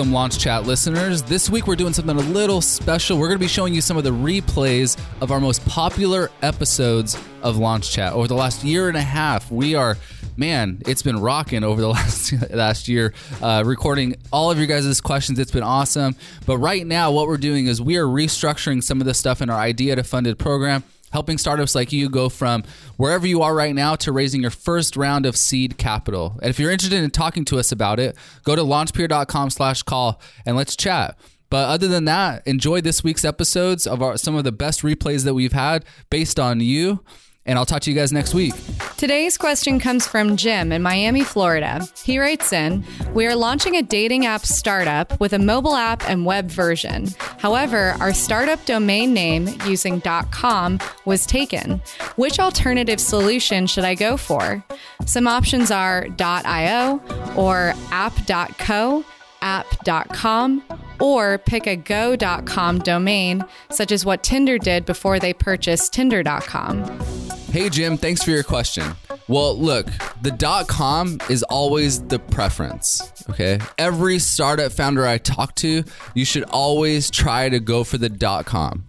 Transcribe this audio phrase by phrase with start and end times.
[0.00, 1.20] Welcome, Launch Chat listeners.
[1.22, 3.18] This week we're doing something a little special.
[3.18, 7.18] We're going to be showing you some of the replays of our most popular episodes
[7.42, 9.50] of Launch Chat over the last year and a half.
[9.50, 9.98] We are,
[10.38, 13.12] man, it's been rocking over the last last year,
[13.42, 15.38] uh, recording all of your guys' questions.
[15.38, 16.16] It's been awesome.
[16.46, 19.50] But right now, what we're doing is we are restructuring some of the stuff in
[19.50, 22.64] our idea to funded program helping startups like you go from
[22.96, 26.38] wherever you are right now to raising your first round of seed capital.
[26.42, 30.20] And if you're interested in talking to us about it, go to launchpeer.com slash call
[30.46, 31.18] and let's chat.
[31.50, 35.24] But other than that, enjoy this week's episodes of our, some of the best replays
[35.24, 37.04] that we've had based on you
[37.50, 38.54] and I'll talk to you guys next week.
[38.96, 41.84] Today's question comes from Jim in Miami, Florida.
[42.04, 46.24] He writes in We are launching a dating app startup with a mobile app and
[46.24, 47.08] web version.
[47.38, 50.00] However, our startup domain name using
[50.30, 51.82] .com was taken.
[52.14, 54.64] Which alternative solution should I go for?
[55.04, 57.02] Some options are .io
[57.36, 59.04] or app.co,
[59.42, 60.62] app.com,
[61.00, 67.19] or pick a go.com domain, such as what Tinder did before they purchased tinder.com.
[67.50, 68.94] Hey, Jim, thanks for your question.
[69.26, 69.88] Well, look,
[70.22, 73.02] the dot com is always the preference.
[73.28, 73.58] Okay.
[73.76, 75.82] Every startup founder I talk to,
[76.14, 78.86] you should always try to go for the dot com.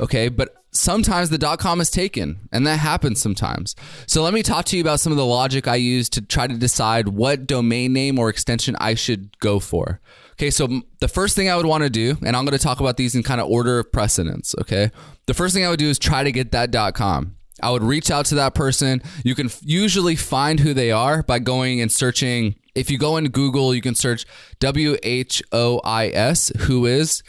[0.00, 0.28] Okay.
[0.28, 3.76] But sometimes the dot com is taken, and that happens sometimes.
[4.08, 6.48] So let me talk to you about some of the logic I use to try
[6.48, 10.00] to decide what domain name or extension I should go for.
[10.32, 12.80] Okay, so the first thing I would want to do, and I'm going to talk
[12.80, 14.56] about these in kind of order of precedence.
[14.60, 14.90] Okay,
[15.26, 17.35] the first thing I would do is try to get that .com.
[17.62, 19.02] I would reach out to that person.
[19.24, 22.56] You can usually find who they are by going and searching.
[22.74, 24.26] If you go into Google, you can search
[24.60, 27.22] W H O I S, who is,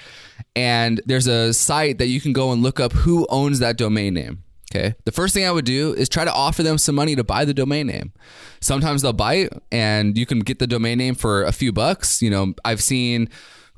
[0.55, 4.14] and there's a site that you can go and look up who owns that domain
[4.14, 4.44] name.
[4.70, 4.95] Okay.
[5.05, 7.45] The first thing I would do is try to offer them some money to buy
[7.45, 8.11] the domain name.
[8.59, 12.21] Sometimes they'll buy it and you can get the domain name for a few bucks.
[12.21, 13.30] You know, I've seen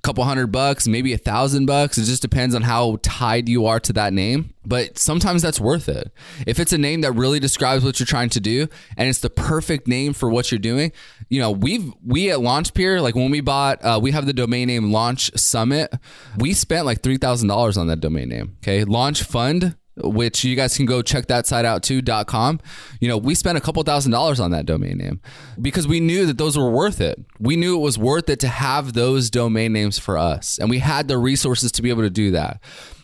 [0.01, 1.97] couple hundred bucks, maybe a thousand bucks.
[1.97, 4.53] It just depends on how tied you are to that name.
[4.65, 6.11] But sometimes that's worth it.
[6.45, 8.67] If it's a name that really describes what you're trying to do
[8.97, 10.91] and it's the perfect name for what you're doing,
[11.29, 14.67] you know, we've, we at LaunchPeer, like when we bought, uh, we have the domain
[14.67, 15.93] name Launch Summit.
[16.37, 18.57] We spent like $3,000 on that domain name.
[18.61, 18.83] Okay.
[18.83, 22.59] Launch Fund which you guys can go check that site out too com.
[22.99, 25.21] You know we spent a couple thousand dollars on that domain name
[25.61, 27.19] because we knew that those were worth it.
[27.39, 30.79] We knew it was worth it to have those domain names for us and we
[30.79, 32.61] had the resources to be able to do that.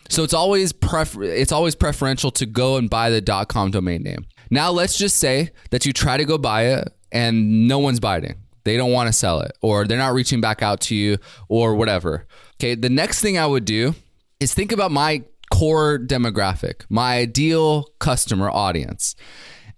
[0.08, 4.26] So it's always prefer- it's always preferential to go and buy the com domain name.
[4.50, 8.36] Now let's just say that you try to go buy it and no one's biting.
[8.64, 11.18] They don't want to sell it or they're not reaching back out to you
[11.48, 12.26] or whatever.
[12.54, 13.94] Okay the next thing i would do
[14.40, 15.22] is think about my
[15.58, 19.14] core demographic, my ideal customer audience.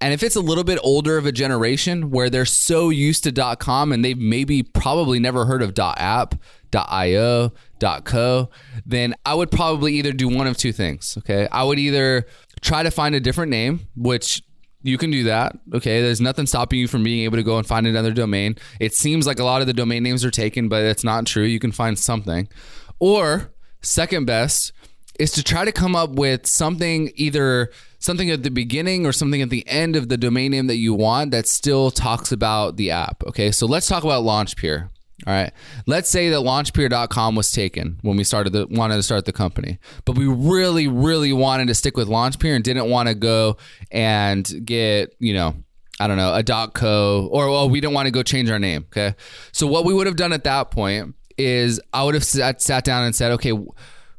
[0.00, 3.56] And if it's a little bit older of a generation where they're so used to
[3.56, 6.34] .com and they've maybe probably never heard of .app,
[6.74, 7.52] .io,
[8.04, 8.50] .co,
[8.86, 11.48] then I would probably either do one of two things, okay?
[11.50, 12.26] I would either
[12.60, 14.42] try to find a different name, which
[14.82, 15.56] you can do that.
[15.74, 16.00] Okay.
[16.00, 18.56] There's nothing stopping you from being able to go and find another domain.
[18.80, 21.44] It seems like a lot of the domain names are taken, but it's not true.
[21.44, 22.48] You can find something.
[23.00, 24.72] Or, second best,
[25.18, 29.42] is to try to come up with something either something at the beginning or something
[29.42, 32.90] at the end of the domain name that you want that still talks about the
[32.90, 33.24] app.
[33.26, 34.88] Okay, so let's talk about LaunchPeer.
[35.26, 35.52] All right.
[35.86, 39.78] Let's say that launchpeer.com was taken when we started the wanted to start the company.
[40.04, 43.56] But we really really wanted to stick with launchpeer and didn't want to go
[43.90, 45.56] and get, you know,
[45.98, 48.60] I don't know, a dot .co or well, we didn't want to go change our
[48.60, 49.16] name, okay?
[49.50, 52.84] So what we would have done at that point is I would have sat, sat
[52.84, 53.52] down and said, "Okay,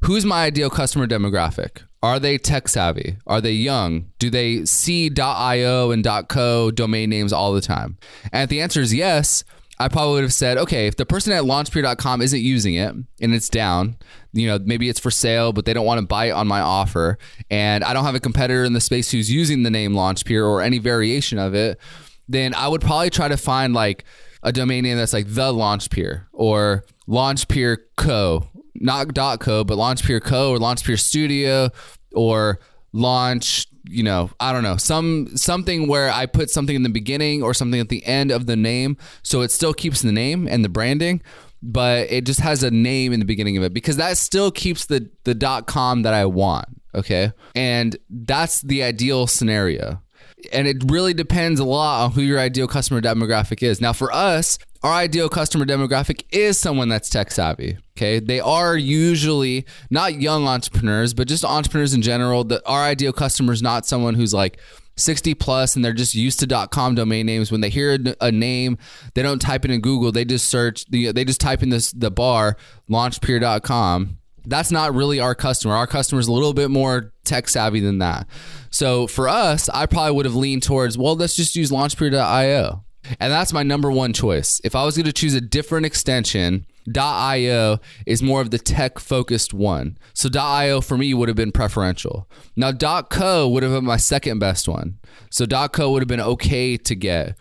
[0.02, 1.84] who's my ideal customer demographic?
[2.02, 3.18] Are they tech savvy?
[3.28, 4.12] Are they young?
[4.20, 7.98] Do they see .io and .co domain names all the time?
[8.32, 9.44] And if the answer is yes,
[9.82, 13.34] I probably would have said, okay, if the person at launchpeer.com isn't using it and
[13.34, 13.98] it's down,
[14.34, 16.60] you know, maybe it's for sale, but they don't want to buy it on my
[16.60, 17.18] offer,
[17.50, 20.62] and I don't have a competitor in the space who's using the name Launchpeer or
[20.62, 21.80] any variation of it,
[22.28, 24.04] then I would probably try to find like
[24.44, 28.50] a domain name that's like the Launchpeer or Launchpeer Co
[28.80, 30.52] not dot .co, but Launchpeer Co.
[30.52, 31.70] or Launchpeer Studio
[32.14, 32.60] or
[32.92, 37.44] Launch, you know, I don't know, some something where I put something in the beginning
[37.44, 40.66] or something at the end of the name, so it still keeps the name and
[40.66, 41.22] the branding,
[41.62, 44.86] but it just has a name in the beginning of it because that still keeps
[44.86, 46.68] the the dot .com that I want.
[46.96, 50.02] Okay, and that's the ideal scenario
[50.52, 53.82] and it really depends a lot on who your ideal customer demographic is.
[53.82, 57.78] Now, for us, our ideal customer demographic is someone that's tech savvy.
[57.98, 58.20] Okay.
[58.20, 62.46] They are usually not young entrepreneurs, but just entrepreneurs in general.
[62.46, 64.60] That our ideal customer is not someone who's like
[64.96, 67.52] 60 plus and they're just used to dot .com domain names.
[67.52, 68.78] When they hear a, name,
[69.16, 70.12] they don't type it in Google.
[70.12, 72.58] They just search the they just type in this the bar
[72.90, 74.19] launchpeer.com.
[74.50, 75.76] That's not really our customer.
[75.76, 78.28] Our customer is a little bit more tech savvy than that.
[78.72, 82.84] So for us, I probably would have leaned towards, well, let's just use launchpeer.io.
[83.20, 84.60] And that's my number one choice.
[84.64, 86.66] If I was going to choose a different extension,
[86.96, 89.98] .io is more of the tech focused one.
[90.14, 92.28] So .io for me would have been preferential.
[92.56, 95.00] Now .co would have been my second best one.
[95.30, 97.38] So .co would have been okay to get.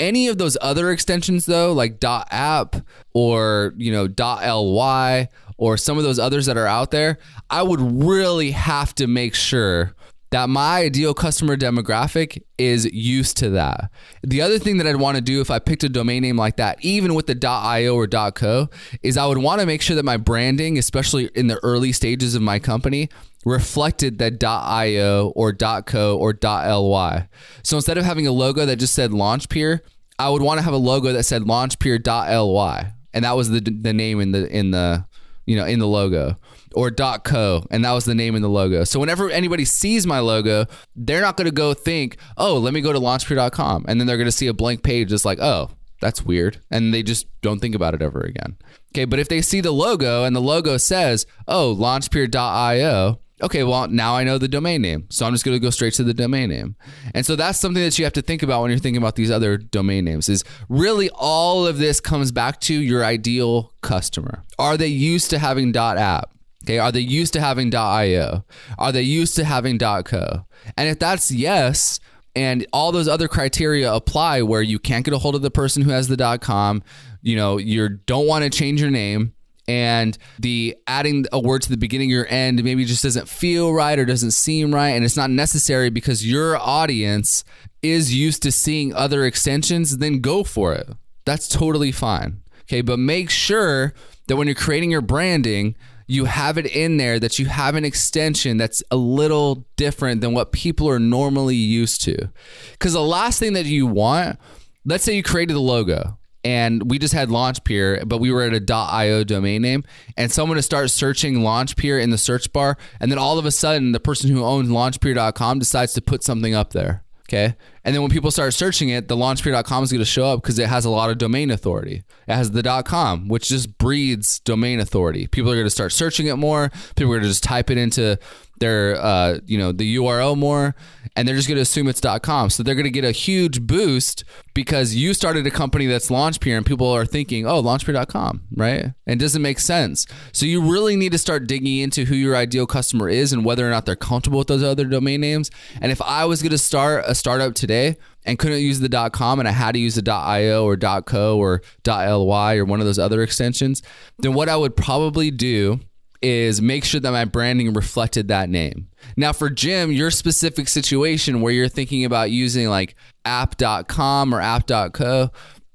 [0.00, 2.76] Any of those other extensions though, like .app
[3.12, 5.28] or, you know, .ly
[5.62, 7.18] or some of those others that are out there,
[7.48, 9.94] I would really have to make sure
[10.32, 13.92] that my ideal customer demographic is used to that.
[14.24, 16.56] The other thing that I'd want to do if I picked a domain name like
[16.56, 18.70] that, even with the .io or .co,
[19.04, 22.34] is I would want to make sure that my branding, especially in the early stages
[22.34, 23.08] of my company,
[23.44, 27.28] reflected that .io or .co or .ly.
[27.62, 29.78] So instead of having a logo that just said Launchpeer,
[30.18, 33.92] I would want to have a logo that said Launchpeer.ly, and that was the the
[33.92, 35.06] name in the in the
[35.46, 36.36] you know in the logo
[36.74, 38.84] or .co and that was the name in the logo.
[38.84, 40.66] So whenever anybody sees my logo,
[40.96, 44.16] they're not going to go think, "Oh, let me go to launchpeer.com." And then they're
[44.16, 47.60] going to see a blank page that's like, "Oh, that's weird." And they just don't
[47.60, 48.56] think about it ever again.
[48.94, 53.88] Okay, but if they see the logo and the logo says, "Oh, launchpeer.io," okay, well,
[53.88, 55.06] now I know the domain name.
[55.10, 56.76] So I'm just going to go straight to the domain name.
[57.14, 59.30] And so that's something that you have to think about when you're thinking about these
[59.30, 64.42] other domain names is really all of this comes back to your ideal customer.
[64.58, 66.30] Are they used to having .app?
[66.64, 68.44] Okay, are they used to having .io?
[68.78, 70.46] Are they used to having .co?
[70.76, 71.98] And if that's yes,
[72.36, 75.82] and all those other criteria apply where you can't get a hold of the person
[75.82, 76.82] who has the .com,
[77.20, 79.34] you know, you don't want to change your name,
[79.68, 83.98] and the adding a word to the beginning or end maybe just doesn't feel right
[83.98, 87.44] or doesn't seem right and it's not necessary because your audience
[87.80, 90.88] is used to seeing other extensions then go for it.
[91.24, 92.42] That's totally fine.
[92.62, 93.94] Okay but make sure
[94.26, 95.76] that when you're creating your branding
[96.08, 100.34] you have it in there that you have an extension that's a little different than
[100.34, 102.28] what people are normally used to.
[102.72, 104.38] Because the last thing that you want
[104.84, 108.54] let's say you created the logo and we just had Launchpeer, but we were at
[108.54, 109.84] a .io domain name,
[110.16, 113.50] and someone to start searching Launchpeer in the search bar, and then all of a
[113.50, 117.04] sudden, the person who owns Launchpeer.com decides to put something up there.
[117.28, 120.42] Okay, and then when people start searching it, the Launchpeer.com is going to show up
[120.42, 122.02] because it has a lot of domain authority.
[122.28, 125.28] It has the .com, which just breeds domain authority.
[125.28, 126.70] People are going to start searching it more.
[126.94, 128.18] People are going to just type it into
[128.62, 130.74] their uh, you know the URL more
[131.16, 132.48] and they're just going to assume it's .com.
[132.48, 134.24] So they're going to get a huge boost
[134.54, 138.92] because you started a company that's Launchpeer and people are thinking, "Oh, launchpeer.com," right?
[139.06, 140.06] And it doesn't make sense.
[140.32, 143.66] So you really need to start digging into who your ideal customer is and whether
[143.66, 145.50] or not they're comfortable with those other domain names.
[145.80, 149.40] And if I was going to start a startup today and couldn't use the .com
[149.40, 152.98] and I had to use the .io or .co or .ly or one of those
[152.98, 153.82] other extensions,
[154.18, 155.80] then what I would probably do
[156.22, 158.88] is make sure that my branding reflected that name.
[159.16, 165.30] Now, for Jim, your specific situation where you're thinking about using like app.com or app.co,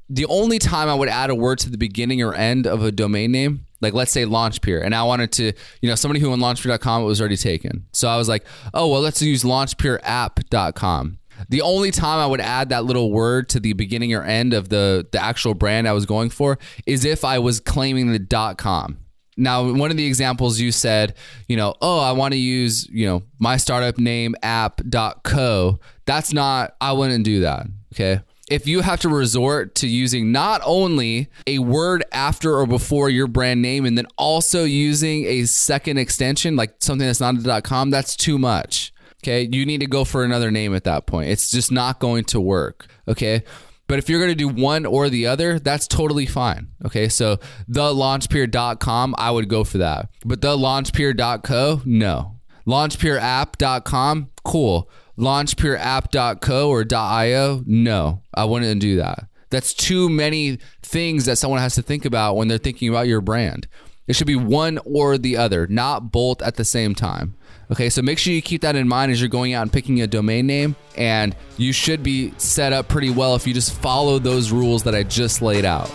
[0.09, 2.91] the only time I would add a word to the beginning or end of a
[2.91, 5.51] domain name, like let's say Launchpeer, and I wanted to,
[5.81, 7.85] you know, somebody who owned launchpeer.com it was already taken.
[7.93, 11.19] So I was like, oh, well, let's use launchpeerapp.com.
[11.49, 14.69] The only time I would add that little word to the beginning or end of
[14.69, 18.97] the the actual brand I was going for is if I was claiming the .com.
[19.37, 21.13] Now, one of the examples you said,
[21.47, 25.79] you know, oh, I want to use, you know, my startup name app.co.
[26.05, 27.67] That's not, I wouldn't do that.
[27.93, 28.21] Okay.
[28.49, 33.27] If you have to resort to using not only a word after or before your
[33.27, 37.91] brand name and then also using a second extension, like something that's not a .com,
[37.91, 38.93] that's too much.
[39.23, 39.49] Okay.
[39.51, 41.29] You need to go for another name at that point.
[41.29, 42.87] It's just not going to work.
[43.07, 43.43] Okay.
[43.87, 46.69] But if you're going to do one or the other, that's totally fine.
[46.85, 47.07] Okay.
[47.09, 50.09] So the launchpeer.com, I would go for that.
[50.25, 52.37] But the launchpeer.co, no.
[52.67, 54.89] Launchpeerapp.com, cool.
[55.17, 58.21] Launchpeerapp.co or .io, no.
[58.33, 59.27] I wouldn't do that.
[59.49, 63.21] That's too many things that someone has to think about when they're thinking about your
[63.21, 63.67] brand.
[64.05, 67.35] It should be one or the other, not both at the same time.
[67.69, 70.01] Okay, so make sure you keep that in mind as you're going out and picking
[70.01, 74.19] a domain name, and you should be set up pretty well if you just follow
[74.19, 75.89] those rules that I just laid out.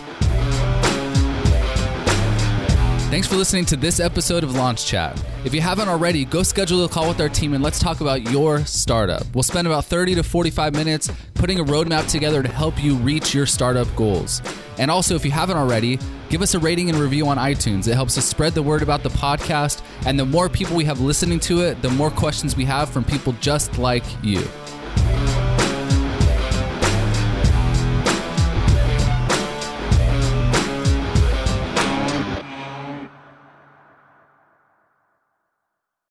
[3.09, 5.23] Thanks for listening to this episode of Launch Chat.
[5.45, 8.31] If you haven't already, go schedule a call with our team and let's talk about
[8.31, 9.23] your startup.
[9.35, 13.33] We'll spend about 30 to 45 minutes putting a roadmap together to help you reach
[13.33, 14.41] your startup goals.
[14.79, 15.99] And also, if you haven't already,
[16.33, 17.87] give us a rating and review on iTunes.
[17.87, 19.83] It helps us spread the word about the podcast.
[20.07, 23.03] And the more people we have listening to it, the more questions we have from
[23.03, 24.43] people just like you.